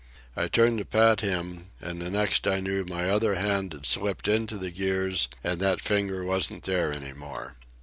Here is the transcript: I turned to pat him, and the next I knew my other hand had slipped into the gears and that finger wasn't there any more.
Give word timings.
I 0.35 0.47
turned 0.47 0.79
to 0.79 0.85
pat 0.85 1.21
him, 1.21 1.67
and 1.79 2.01
the 2.01 2.09
next 2.09 2.47
I 2.47 2.59
knew 2.59 2.83
my 2.85 3.07
other 3.11 3.35
hand 3.35 3.73
had 3.73 3.85
slipped 3.85 4.27
into 4.27 4.57
the 4.57 4.71
gears 4.71 5.27
and 5.43 5.59
that 5.61 5.79
finger 5.79 6.23
wasn't 6.25 6.63
there 6.63 6.91
any 6.91 7.13
more. 7.13 7.53